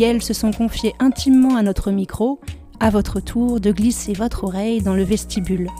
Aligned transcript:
Elles 0.00 0.22
se 0.22 0.34
sont 0.34 0.50
confiées 0.50 0.94
intimement 0.98 1.56
à 1.56 1.62
notre 1.62 1.90
micro 1.90 2.40
à 2.80 2.90
votre 2.90 3.20
tour 3.20 3.60
de 3.60 3.72
glisser 3.72 4.12
votre 4.12 4.44
oreille 4.44 4.82
dans 4.82 4.94
le 4.94 5.02
vestibule. 5.02 5.70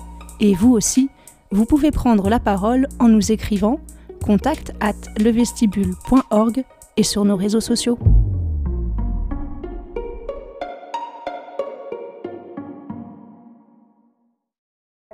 Et 0.41 0.55
vous 0.55 0.73
aussi, 0.73 1.09
vous 1.51 1.65
pouvez 1.65 1.91
prendre 1.91 2.29
la 2.29 2.41
parole 2.41 2.89
en 2.99 3.09
nous 3.09 3.33
écrivant 3.33 3.81
contact 4.25 4.73
at 4.81 4.95
levestibule.org 5.19 6.65
et 6.97 7.03
sur 7.03 7.25
nos 7.25 7.37
réseaux 7.37 7.61
sociaux. 7.61 7.99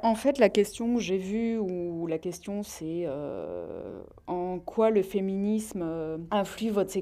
En 0.02 0.16
fait, 0.16 0.38
la 0.38 0.48
question 0.48 0.97
que 0.97 1.01
j'ai 1.01 1.16
vue, 1.16 1.59
ou 1.59 2.09
la 2.09 2.19
question 2.19 2.65
c'est 2.65 3.05
euh, 3.06 4.02
en 4.27 4.59
quoi 4.59 4.91
le 4.91 5.02
féminisme 5.02 5.83
euh, 5.84 6.19
influe 6.33 6.70
votre 6.70 6.92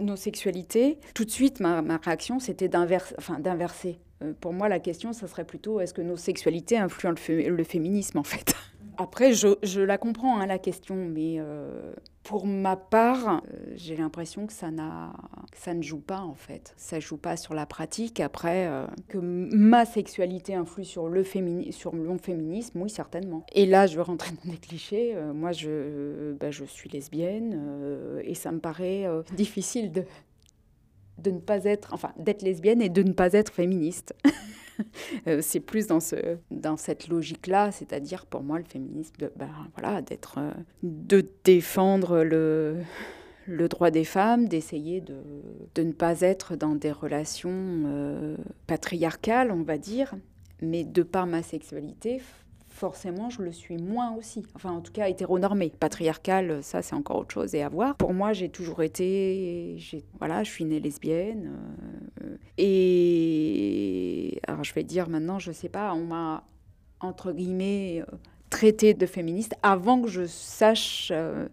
nos 0.00 0.16
sexualités, 0.16 0.98
tout 1.14 1.24
de 1.24 1.30
suite 1.30 1.58
ma, 1.58 1.82
réaction 2.04 2.38
c'était 2.38 2.68
d'inverser. 2.68 3.98
Euh, 4.22 4.32
pour 4.40 4.52
moi, 4.52 4.68
la 4.68 4.78
question, 4.78 5.12
ça 5.12 5.26
serait 5.26 5.44
plutôt 5.44 5.80
est-ce 5.80 5.92
que 5.92 6.02
nos 6.02 6.16
sexualités 6.16 6.78
influent 6.78 7.14
le, 7.28 7.64
féminisme 7.64 8.18
en 8.18 8.24
fait? 8.24 8.54
Après, 8.96 9.32
je, 9.32 9.80
la 9.80 9.98
comprends, 9.98 10.38
hein, 10.40 10.46
la 10.46 10.58
question, 10.58 10.94
mais 10.94 11.36
euh, 11.38 11.92
pour 12.22 12.46
ma 12.46 12.76
part, 12.76 13.42
euh, 13.42 13.72
j'ai 13.74 13.96
l'impression 13.96 14.46
que 14.46 14.52
ça, 14.52 14.68
ça 15.54 15.74
ne 15.74 15.82
joue 15.82 16.00
pas 16.00 16.20
en 16.20 16.34
fait. 16.34 16.74
Ça 16.76 17.00
joue 17.00 17.16
pas 17.16 17.36
sur 17.36 17.54
la 17.54 17.66
pratique. 17.66 18.20
Après, 18.20 18.70
que 19.08 19.18
ma 19.18 19.84
sexualité 19.84 20.54
influe 20.54 20.84
sur 20.84 21.08
le, 21.08 21.24
sur 21.70 21.94
le 21.94 22.18
féminisme, 22.18 22.82
oui, 22.82 22.90
certainement. 22.90 23.44
Et 23.52 23.66
là, 23.66 23.86
je 23.86 23.96
veux 23.96 24.02
rentrer 24.02 24.32
dans 24.44 24.50
des 24.50 24.58
clichés. 24.58 25.16
moi, 25.34 25.52
je, 25.52 26.32
bah, 26.34 26.50
je 26.50 26.64
suis 26.64 26.88
lesbienne 26.90 28.20
et 28.22 28.34
ça 28.34 28.52
me 28.52 28.60
paraît 28.60 29.06
difficile 29.36 29.92
de, 29.92 30.04
de 31.18 31.30
ne 31.30 31.40
pas 31.40 31.64
être, 31.64 31.92
enfin, 31.92 32.12
d'être 32.18 32.42
lesbienne 32.42 32.82
et 32.82 32.88
de 32.88 33.02
ne 33.02 33.12
pas 33.12 33.32
être 33.32 33.52
féministe. 33.52 34.14
Euh, 35.26 35.40
c'est 35.40 35.60
plus 35.60 35.86
dans, 35.86 36.00
ce, 36.00 36.16
dans 36.50 36.76
cette 36.76 37.08
logique-là, 37.08 37.70
c'est-à-dire 37.72 38.26
pour 38.26 38.42
moi 38.42 38.58
le 38.58 38.64
féminisme, 38.64 39.14
de, 39.18 39.32
ben, 39.36 39.48
voilà, 39.76 40.02
d'être, 40.02 40.38
euh, 40.38 40.50
de 40.82 41.26
défendre 41.44 42.22
le, 42.22 42.78
le 43.46 43.68
droit 43.68 43.90
des 43.90 44.04
femmes, 44.04 44.48
d'essayer 44.48 45.00
de, 45.00 45.16
de, 45.74 45.82
ne 45.82 45.92
pas 45.92 46.20
être 46.20 46.56
dans 46.56 46.74
des 46.74 46.92
relations 46.92 47.50
euh, 47.86 48.36
patriarcales, 48.66 49.50
on 49.50 49.62
va 49.62 49.78
dire, 49.78 50.14
mais 50.60 50.84
de 50.84 51.02
par 51.02 51.26
ma 51.26 51.42
sexualité, 51.42 52.20
forcément, 52.74 53.30
je 53.30 53.40
le 53.42 53.52
suis 53.52 53.78
moins 53.78 54.14
aussi. 54.16 54.44
Enfin, 54.54 54.72
en 54.72 54.80
tout 54.80 54.92
cas, 54.92 55.08
hétéronormé. 55.08 55.72
Patriarcal, 55.78 56.62
ça, 56.62 56.82
c'est 56.82 56.94
encore 56.94 57.18
autre 57.18 57.32
chose 57.32 57.54
et 57.54 57.62
à 57.62 57.68
voir. 57.68 57.96
Pour 57.96 58.12
moi, 58.12 58.32
j'ai 58.32 58.48
toujours 58.48 58.82
été. 58.82 59.78
Voilà, 60.18 60.42
je 60.42 60.50
suis 60.50 60.64
née 60.64 60.80
lesbienne. 60.80 61.52
Et. 62.58 64.33
Alors, 64.46 64.64
je 64.64 64.74
vais 64.74 64.84
dire 64.84 65.08
maintenant, 65.08 65.38
je 65.38 65.52
sais 65.52 65.68
pas, 65.68 65.94
on 65.94 66.04
m'a, 66.04 66.44
entre 67.00 67.32
guillemets, 67.32 68.02
euh, 68.02 68.16
traité 68.50 68.94
de 68.94 69.06
féministe 69.06 69.54
avant 69.62 70.00
que 70.02 70.08
je 70.08 70.26
sache. 70.26 71.10
Euh, 71.12 71.48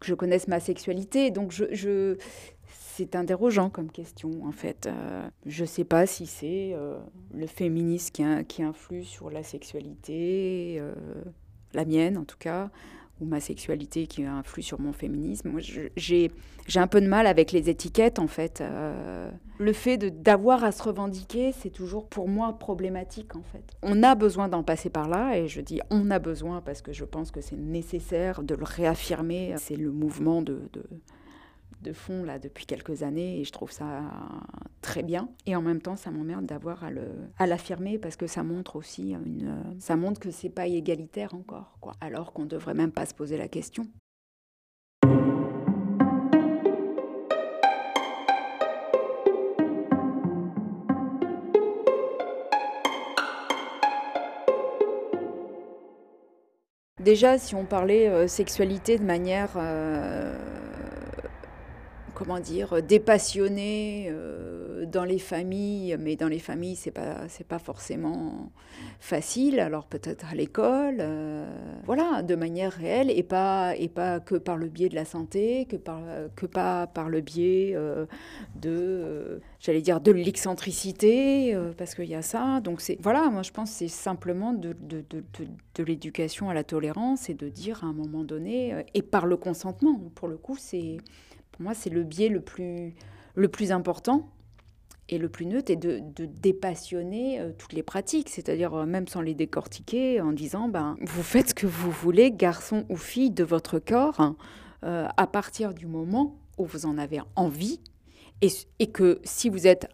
que 0.00 0.08
je 0.08 0.14
connaisse 0.14 0.48
ma 0.48 0.58
sexualité. 0.58 1.30
Donc, 1.30 1.52
je, 1.52 2.16
c'est 2.66 3.14
interrogeant 3.14 3.70
comme 3.70 3.88
question, 3.88 4.44
en 4.44 4.50
fait. 4.50 4.86
Euh, 4.88 5.28
je 5.46 5.62
ne 5.62 5.66
sais 5.66 5.84
pas 5.84 6.06
si 6.06 6.26
c'est 6.26 6.74
le 7.32 7.46
féminisme 7.46 8.10
qui, 8.10 8.24
qui, 8.48 8.64
influe 8.64 9.04
sur 9.04 9.30
la 9.30 9.44
sexualité, 9.44 10.82
la 11.72 11.84
mienne 11.84 12.18
en 12.18 12.24
tout 12.24 12.36
cas, 12.36 12.72
ou 13.20 13.24
ma 13.24 13.40
sexualité 13.40 14.06
qui 14.06 14.24
influe 14.24 14.62
sur 14.62 14.80
mon 14.80 14.92
féminisme. 14.92 15.52
J'ai 15.96 16.30
un 16.74 16.86
peu 16.86 17.00
de 17.00 17.06
mal 17.06 17.26
avec 17.26 17.52
les 17.52 17.70
étiquettes, 17.70 18.18
en 18.18 18.26
fait. 18.26 18.62
le 19.58 19.72
fait 19.72 19.98
d'avoir 20.22 20.64
à 20.64 20.72
se 20.72 20.82
revendiquer, 20.82 21.52
c'est 21.52 21.70
toujours 21.70 22.08
pour 22.08 22.28
moi 22.28 22.58
problématique, 22.58 23.36
en 23.36 23.42
fait. 23.42 23.64
On 23.82 24.02
a 24.02 24.14
besoin 24.14 24.48
d'en 24.48 24.62
passer 24.62 24.90
par 24.90 25.08
là, 25.08 25.36
et 25.36 25.48
je 25.48 25.60
dis 25.60 25.80
on 25.90 26.10
a 26.10 26.18
besoin 26.18 26.60
parce 26.60 26.82
que 26.82 26.92
je 26.92 27.04
pense 27.04 27.30
que 27.30 27.40
c'est 27.40 27.56
nécessaire 27.56 28.42
de 28.42 28.54
le 28.54 28.64
réaffirmer. 28.64 29.54
C'est 29.58 29.76
le 29.76 29.92
mouvement 29.92 30.42
de 30.42 30.68
de 31.82 31.92
fond 31.92 32.24
là 32.24 32.38
depuis 32.38 32.66
quelques 32.66 33.02
années 33.02 33.40
et 33.40 33.44
je 33.44 33.52
trouve 33.52 33.70
ça 33.70 34.02
très 34.80 35.02
bien. 35.02 35.28
Et 35.46 35.56
en 35.56 35.62
même 35.62 35.80
temps, 35.80 35.96
ça 35.96 36.10
m'emmerde 36.10 36.46
d'avoir 36.46 36.84
à 37.38 37.46
l'affirmer 37.46 37.98
parce 37.98 38.16
que 38.16 38.26
ça 38.26 38.42
montre 38.42 38.76
aussi 38.76 39.12
une, 39.12 39.76
ça 39.78 39.96
montre 39.96 40.20
que 40.20 40.30
c'est 40.30 40.50
pas 40.50 40.66
égalitaire 40.66 41.34
encore, 41.34 41.76
quoi. 41.80 41.94
Alors 42.00 42.32
qu'on 42.32 42.46
devrait 42.46 42.74
même 42.74 42.92
pas 42.92 43.06
se 43.06 43.14
poser 43.14 43.36
la 43.36 43.48
question. 43.48 43.86
Déjà, 57.02 57.36
si 57.36 57.56
on 57.56 57.64
parlait 57.64 58.08
euh, 58.08 58.28
sexualité 58.28 58.96
de 58.96 59.02
manière 59.02 59.54
euh, 59.56 60.36
comment 62.14 62.40
dire, 62.40 62.82
dépassionnée 62.82 64.08
euh, 64.10 64.86
dans 64.86 65.04
les 65.04 65.18
familles, 65.18 65.96
mais 65.98 66.16
dans 66.16 66.28
les 66.28 66.38
familles, 66.38 66.76
c'est 66.76 66.90
pas, 66.90 67.26
pas 67.48 67.58
forcément 67.58 68.50
facile. 69.00 69.60
Alors 69.60 69.86
peut-être 69.86 70.26
à 70.30 70.34
l'école, 70.34 70.98
euh, 71.00 71.46
voilà, 71.84 72.22
de 72.22 72.34
manière 72.34 72.72
réelle 72.72 73.10
et 73.10 73.22
pas, 73.22 73.74
et 73.76 73.88
pas 73.88 74.20
que 74.20 74.34
par 74.34 74.56
le 74.56 74.68
biais 74.68 74.88
de 74.88 74.94
la 74.94 75.04
santé, 75.04 75.66
que, 75.66 75.76
par, 75.76 76.00
que 76.36 76.46
pas 76.46 76.86
par 76.86 77.08
le 77.08 77.20
biais 77.20 77.72
euh, 77.74 78.06
de, 78.56 79.40
j'allais 79.60 79.82
dire, 79.82 80.00
de 80.00 80.12
l'excentricité, 80.12 81.56
parce 81.76 81.94
qu'il 81.94 82.08
y 82.08 82.14
a 82.14 82.22
ça. 82.22 82.60
Donc 82.60 82.82
voilà, 83.00 83.30
moi 83.30 83.42
je 83.42 83.50
pense 83.50 83.70
c'est 83.70 83.88
simplement 83.88 84.52
de, 84.52 84.76
de, 84.80 85.04
de, 85.10 85.24
de 85.74 85.82
l'éducation 85.82 86.50
à 86.50 86.54
la 86.54 86.64
tolérance 86.64 87.30
et 87.30 87.34
de 87.34 87.48
dire 87.48 87.84
à 87.84 87.86
un 87.86 87.92
moment 87.92 88.24
donné, 88.24 88.84
et 88.94 89.02
par 89.02 89.26
le 89.26 89.36
consentement, 89.36 90.00
pour 90.14 90.28
le 90.28 90.36
coup, 90.36 90.56
c'est 90.58 90.98
pour 91.52 91.62
moi, 91.62 91.74
c'est 91.74 91.90
le 91.90 92.02
biais 92.02 92.28
le 92.28 92.40
plus, 92.40 92.94
le 93.34 93.48
plus 93.48 93.72
important 93.72 94.28
et 95.08 95.18
le 95.18 95.28
plus 95.28 95.46
neutre, 95.46 95.70
et 95.70 95.76
de, 95.76 96.00
dépassionner 96.18 97.40
euh, 97.40 97.52
toutes 97.56 97.72
les 97.72 97.82
pratiques, 97.82 98.30
c'est-à-dire 98.30 98.74
euh, 98.74 98.86
même 98.86 99.08
sans 99.08 99.20
les 99.20 99.34
décortiquer, 99.34 100.20
en 100.20 100.32
disant, 100.32 100.68
ben, 100.68 100.96
vous 101.00 101.22
faites 101.22 101.50
ce 101.50 101.54
que 101.54 101.66
vous 101.66 101.90
voulez, 101.90 102.30
garçon 102.30 102.86
ou 102.88 102.96
fille, 102.96 103.30
de 103.30 103.44
votre 103.44 103.78
corps, 103.78 104.20
hein, 104.20 104.36
euh, 104.84 105.06
à 105.16 105.26
partir 105.26 105.74
du 105.74 105.86
moment 105.86 106.36
où 106.56 106.64
vous 106.64 106.86
en 106.86 106.96
avez 106.98 107.20
envie, 107.36 107.80
et, 108.40 108.48
et 108.78 108.90
que 108.90 109.20
si 109.24 109.50
vous 109.50 109.66
êtes 109.66 109.88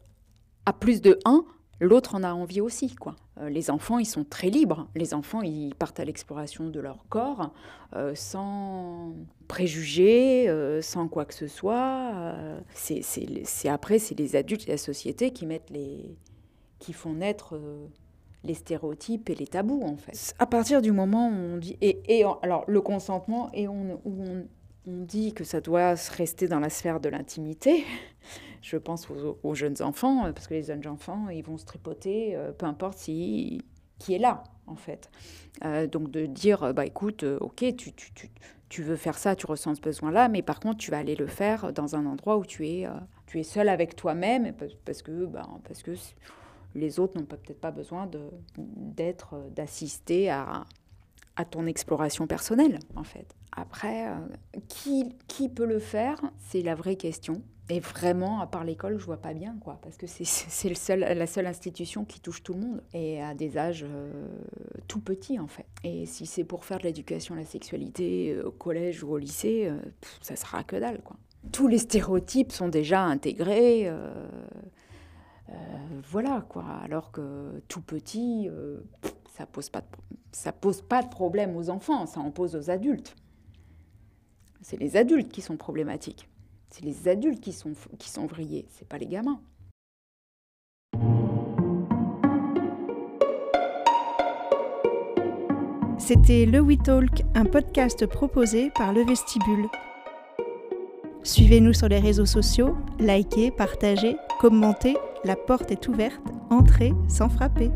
à 0.66 0.72
plus 0.72 1.00
de 1.00 1.18
1, 1.24 1.44
l'autre 1.80 2.14
en 2.14 2.22
a 2.22 2.32
envie 2.32 2.60
aussi. 2.60 2.94
Quoi. 2.94 3.16
Euh, 3.40 3.48
les 3.48 3.70
enfants, 3.70 3.98
ils 3.98 4.06
sont 4.06 4.24
très 4.24 4.50
libres. 4.50 4.88
Les 4.94 5.14
enfants, 5.14 5.42
ils 5.42 5.74
partent 5.74 6.00
à 6.00 6.04
l'exploration 6.04 6.68
de 6.68 6.80
leur 6.80 7.04
corps 7.08 7.52
euh, 7.94 8.14
sans 8.14 9.14
préjugés, 9.46 10.48
euh, 10.48 10.82
sans 10.82 11.08
quoi 11.08 11.24
que 11.24 11.34
ce 11.34 11.46
soit. 11.46 12.34
c'est 12.74 13.68
après, 13.68 13.98
c'est 13.98 14.18
les 14.18 14.36
adultes 14.36 14.68
et 14.68 14.72
la 14.72 14.78
société 14.78 15.30
qui 15.30 15.46
mettent 15.46 15.70
les, 15.70 16.16
qui 16.78 16.92
font 16.92 17.14
naître 17.14 17.58
les 18.44 18.54
stéréotypes 18.54 19.30
et 19.30 19.34
les 19.34 19.46
tabous 19.46 19.82
en 19.82 19.96
fait. 19.96 20.34
À 20.38 20.46
partir 20.46 20.80
du 20.80 20.92
moment 20.92 21.28
où 21.28 21.32
on 21.32 21.56
dit 21.56 21.76
et, 21.80 22.24
alors 22.42 22.64
le 22.68 22.80
consentement 22.80 23.50
et 23.52 23.66
où 23.66 24.00
on 24.06 24.46
dit 24.86 25.32
que 25.32 25.44
ça 25.44 25.60
doit 25.60 25.94
rester 26.16 26.48
dans 26.48 26.60
la 26.60 26.70
sphère 26.70 27.00
de 27.00 27.08
l'intimité 27.08 27.84
je 28.62 28.76
pense 28.76 29.08
aux, 29.42 29.54
jeunes 29.54 29.80
enfants, 29.80 30.26
euh, 30.26 30.32
parce 30.32 30.46
que 30.46 30.54
les 30.54 30.64
jeunes 30.64 30.86
enfants, 30.86 31.28
ils 31.28 31.42
vont 31.42 31.58
se 31.58 31.64
tripoter, 31.64 32.36
euh, 32.36 32.52
peu 32.52 32.66
importe 32.66 32.98
si, 32.98 33.62
qui 33.98 34.14
est 34.14 34.18
là, 34.18 34.44
en 34.66 34.76
fait. 34.76 35.10
Euh, 35.64 35.86
donc 35.86 36.10
de 36.10 36.26
dire, 36.26 36.72
bah 36.74 36.86
écoute, 36.86 37.24
ok, 37.24 37.64
tu, 37.76 37.92
tu, 37.92 38.12
tu, 38.12 38.30
tu, 38.68 38.82
veux 38.82 38.96
faire 38.96 39.18
ça, 39.18 39.34
tu 39.34 39.46
ressens 39.46 39.76
ce 39.76 39.80
besoin-là, 39.80 40.28
mais 40.28 40.42
par 40.42 40.60
contre, 40.60 40.78
tu 40.78 40.90
vas 40.90 40.98
aller 40.98 41.16
le 41.16 41.26
faire 41.26 41.72
dans 41.72 41.96
un 41.96 42.06
endroit 42.06 42.36
où 42.36 42.44
tu 42.44 42.66
es, 42.68 42.86
tu 43.26 43.40
es 43.40 43.42
seul 43.42 43.68
avec 43.68 43.96
toi-même, 43.96 44.54
parce 44.84 45.02
que, 45.02 45.26
bah, 45.26 45.48
parce 45.66 45.82
que 45.82 45.92
les 46.74 47.00
autres 47.00 47.18
n'ont 47.18 47.26
peut-être 47.26 47.60
pas 47.60 47.70
besoin 47.70 48.08
d'être, 48.56 49.36
d'assister 49.50 50.30
à, 50.30 50.64
à 51.36 51.44
ton 51.44 51.66
exploration 51.66 52.26
personnelle, 52.26 52.78
en 52.94 53.04
fait. 53.04 53.34
Après, 53.52 54.06
qui, 54.68 55.16
qui 55.26 55.48
peut 55.48 55.66
le 55.66 55.80
faire? 55.80 56.20
C'est 56.38 56.62
la 56.62 56.74
vraie 56.74 56.96
question. 56.96 57.42
Et 57.70 57.80
vraiment, 57.80 58.40
à 58.40 58.46
part 58.46 58.64
l'école, 58.64 58.98
je 58.98 59.04
vois 59.04 59.18
pas 59.18 59.34
bien, 59.34 59.56
quoi, 59.60 59.78
parce 59.82 59.98
que 59.98 60.06
c'est 60.06 60.68
la 60.98 61.26
seule 61.26 61.46
institution 61.46 62.04
qui 62.04 62.20
touche 62.20 62.42
tout 62.42 62.54
le 62.54 62.60
monde 62.60 62.82
et 62.94 63.22
à 63.22 63.34
des 63.34 63.58
âges 63.58 63.84
euh, 63.86 64.26
tout 64.86 65.00
petits, 65.00 65.38
en 65.38 65.48
fait. 65.48 65.66
Et 65.84 66.06
si 66.06 66.24
c'est 66.24 66.44
pour 66.44 66.64
faire 66.64 66.78
de 66.78 66.84
l'éducation 66.84 67.34
à 67.34 67.38
la 67.38 67.44
sexualité 67.44 68.32
euh, 68.32 68.46
au 68.46 68.50
collège 68.50 69.04
ou 69.04 69.10
au 69.12 69.18
lycée, 69.18 69.66
euh, 69.66 69.78
ça 70.22 70.34
sera 70.34 70.64
que 70.64 70.76
dalle, 70.76 71.02
quoi. 71.02 71.16
Tous 71.52 71.68
les 71.68 71.78
stéréotypes 71.78 72.52
sont 72.52 72.68
déjà 72.68 73.02
intégrés. 73.02 73.90
voilà, 76.10 76.44
quoi. 76.48 76.64
Alors 76.82 77.12
que 77.12 77.62
tout 77.68 77.80
petit, 77.80 78.50
ça 79.36 79.46
pose 79.46 79.70
ça 80.32 80.52
pose 80.52 80.82
pas 80.82 81.02
de 81.02 81.08
problème 81.08 81.56
aux 81.56 81.70
enfants, 81.70 82.06
ça 82.06 82.20
en 82.20 82.32
pose 82.32 82.56
aux 82.56 82.70
adultes. 82.70 83.14
C'est 84.60 84.78
les 84.78 84.96
adultes 84.96 85.30
qui 85.30 85.40
sont 85.40 85.56
problématiques. 85.56 86.28
C'est 86.70 86.84
les 86.84 87.08
adultes 87.08 87.40
qui 87.40 87.52
sont, 87.52 87.72
qui 87.98 88.10
sont 88.10 88.26
vrillés, 88.26 88.66
c'est 88.70 88.86
pas 88.86 88.98
les 88.98 89.06
gamins. 89.06 89.40
C'était 95.98 96.46
Le 96.46 96.60
We 96.60 96.78
Talk, 96.82 97.22
un 97.34 97.44
podcast 97.44 98.06
proposé 98.06 98.70
par 98.70 98.92
Le 98.92 99.04
Vestibule. 99.04 99.68
Suivez-nous 101.22 101.74
sur 101.74 101.88
les 101.88 101.98
réseaux 101.98 102.24
sociaux, 102.24 102.74
likez, 102.98 103.50
partagez, 103.50 104.16
commentez, 104.40 104.96
la 105.24 105.36
porte 105.36 105.70
est 105.70 105.88
ouverte, 105.88 106.22
entrez 106.48 106.92
sans 107.08 107.28
frapper. 107.28 107.70